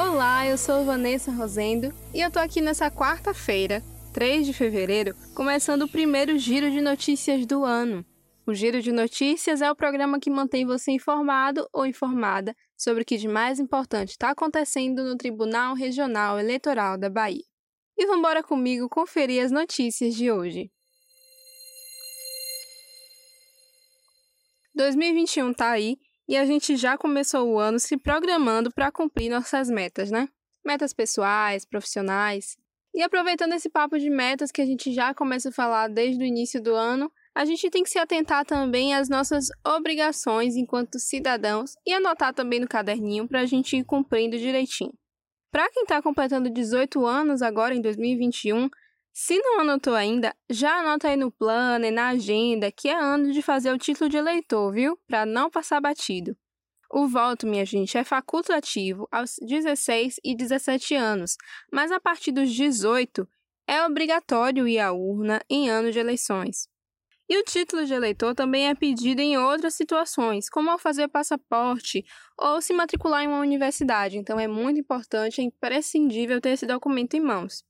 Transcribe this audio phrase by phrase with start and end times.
[0.00, 3.82] Olá, eu sou Vanessa Rosendo e eu tô aqui nessa quarta-feira,
[4.14, 8.06] 3 de fevereiro, começando o primeiro giro de notícias do ano.
[8.46, 13.04] O Giro de Notícias é o programa que mantém você informado ou informada sobre o
[13.04, 17.42] que de mais importante está acontecendo no Tribunal Regional Eleitoral da Bahia.
[17.96, 20.70] E vambora comigo conferir as notícias de hoje.
[24.76, 29.70] 2021 tá aí e a gente já começou o ano se programando para cumprir nossas
[29.70, 30.28] metas, né?
[30.64, 32.56] Metas pessoais, profissionais.
[32.94, 36.26] E aproveitando esse papo de metas que a gente já começa a falar desde o
[36.26, 41.74] início do ano, a gente tem que se atentar também às nossas obrigações enquanto cidadãos
[41.86, 44.92] e anotar também no caderninho para a gente ir cumprindo direitinho.
[45.50, 48.68] Para quem está completando 18 anos agora em 2021,
[49.20, 53.32] se não anotou ainda, já anota aí no plano e na agenda que é ano
[53.32, 54.96] de fazer o título de eleitor, viu?
[55.08, 56.36] Para não passar batido.
[56.88, 61.36] O voto, minha gente, é facultativo aos 16 e 17 anos,
[61.72, 63.28] mas a partir dos 18
[63.66, 66.68] é obrigatório ir à urna em ano de eleições.
[67.28, 72.04] E o título de eleitor também é pedido em outras situações, como ao fazer passaporte
[72.38, 74.16] ou se matricular em uma universidade.
[74.16, 77.66] Então é muito importante, é imprescindível ter esse documento em mãos.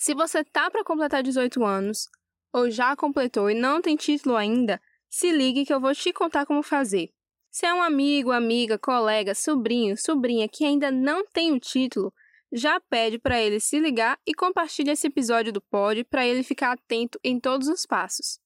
[0.00, 2.08] Se você tá para completar 18 anos
[2.50, 6.46] ou já completou e não tem título ainda, se ligue que eu vou te contar
[6.46, 7.10] como fazer.
[7.50, 12.14] Se é um amigo, amiga, colega, sobrinho, sobrinha que ainda não tem o título,
[12.50, 16.72] já pede para ele se ligar e compartilhe esse episódio do Pod para ele ficar
[16.72, 18.40] atento em todos os passos.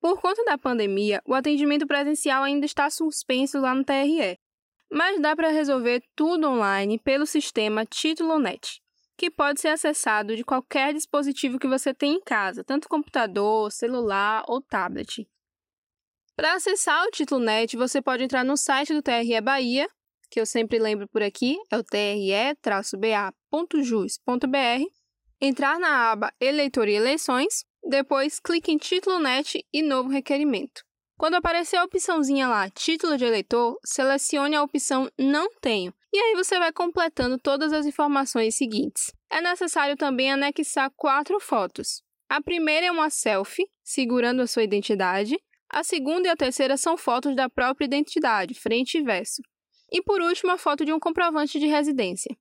[0.00, 4.38] Por conta da pandemia, o atendimento presencial ainda está suspenso lá no TRE,
[4.90, 8.82] mas dá para resolver tudo online pelo sistema TítuloNet,
[9.16, 14.44] que pode ser acessado de qualquer dispositivo que você tem em casa, tanto computador, celular
[14.48, 15.28] ou tablet.
[16.36, 19.88] Para acessar o TítuloNet, você pode entrar no site do TRE Bahia,
[20.30, 22.44] que eu sempre lembro por aqui, é o tre-ba.jus.br,
[25.40, 30.82] entrar na aba Eleitor e Eleições depois, clique em Título NET e Novo Requerimento.
[31.16, 36.34] Quando aparecer a opçãozinha lá, Título de Eleitor, selecione a opção Não Tenho, e aí
[36.34, 39.12] você vai completando todas as informações seguintes.
[39.30, 42.02] É necessário também anexar quatro fotos.
[42.28, 45.36] A primeira é uma selfie, segurando a sua identidade.
[45.68, 49.40] A segunda e a terceira são fotos da própria identidade, frente e verso.
[49.92, 52.36] E por último, a foto de um comprovante de residência.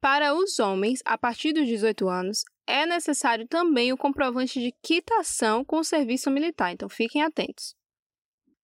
[0.00, 5.62] Para os homens, a partir dos 18 anos, é necessário também o comprovante de quitação
[5.62, 7.78] com o serviço militar, então fiquem atentos.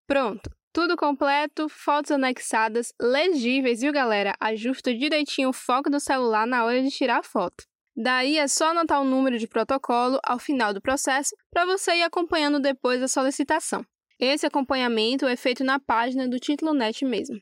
[0.07, 4.35] Pronto, tudo completo, fotos anexadas, legíveis, viu galera?
[4.39, 7.63] Ajusta direitinho o foco do celular na hora de tirar a foto.
[7.95, 12.03] Daí é só anotar o número de protocolo ao final do processo para você ir
[12.03, 13.85] acompanhando depois a solicitação.
[14.19, 17.41] Esse acompanhamento é feito na página do Título Net mesmo.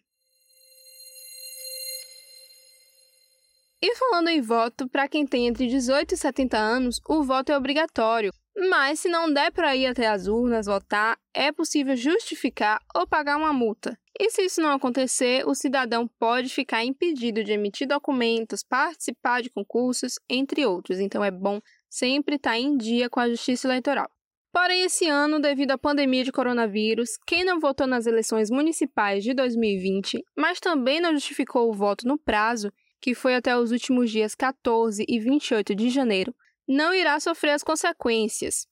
[3.82, 7.58] E falando em voto, para quem tem entre 18 e 70 anos, o voto é
[7.58, 8.32] obrigatório.
[8.56, 13.38] Mas se não der para ir até as urnas votar, é possível justificar ou pagar
[13.38, 13.98] uma multa.
[14.20, 19.50] E se isso não acontecer, o cidadão pode ficar impedido de emitir documentos, participar de
[19.50, 21.00] concursos, entre outros.
[21.00, 21.60] Então é bom
[21.90, 24.10] sempre estar em dia com a Justiça Eleitoral.
[24.52, 29.34] Porém, esse ano, devido à pandemia de coronavírus, quem não votou nas eleições municipais de
[29.34, 32.72] 2020, mas também não justificou o voto no prazo,
[33.02, 36.36] que foi até os últimos dias 14 e 28 de janeiro,
[36.68, 38.68] não irá sofrer as consequências.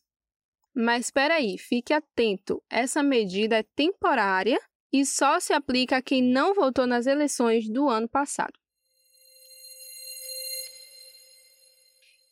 [0.75, 4.61] Mas espera aí, fique atento, essa medida é temporária
[4.93, 8.53] e só se aplica a quem não votou nas eleições do ano passado.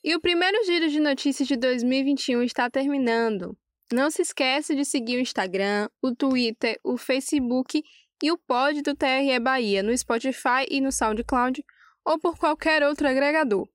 [0.03, 3.57] E o primeiro giro de notícias de 2021 está terminando.
[3.93, 7.83] Não se esqueça de seguir o Instagram, o Twitter, o Facebook
[8.23, 11.65] e o pod do TRE Bahia no Spotify e no SoundCloud
[12.05, 13.69] ou por qualquer outro agregador.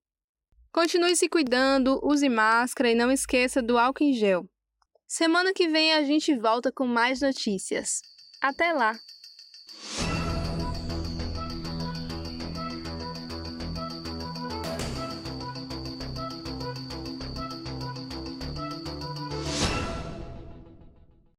[0.72, 4.50] Continue se cuidando, use máscara e não esqueça do álcool em gel.
[5.08, 8.02] Semana que vem a gente volta com mais notícias.
[8.42, 8.94] Até lá!